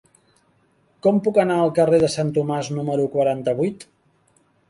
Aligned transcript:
Com 1.07 1.19
puc 1.27 1.35
anar 1.43 1.57
al 1.65 1.73
carrer 1.81 1.99
de 2.03 2.09
Sant 2.15 2.33
Tomàs 2.37 2.71
número 2.79 3.05
quaranta-vuit? 3.17 3.87